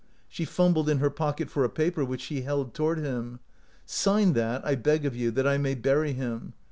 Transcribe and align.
She 0.27 0.45
fumbled 0.45 0.89
in 0.89 0.97
her 0.97 1.11
pocket 1.11 1.51
for 1.51 1.63
a 1.63 1.69
paper, 1.69 2.03
which 2.03 2.21
she 2.21 2.41
held 2.41 2.73
toward 2.73 2.97
him." 2.97 3.39
Sign 3.85 4.33
that, 4.33 4.65
I 4.65 4.73
beg 4.73 5.05
of 5.05 5.15
you, 5.15 5.29
that 5.29 5.45
I 5.45 5.59
may 5.59 5.75
bury 5.75 6.13
him. 6.13 6.53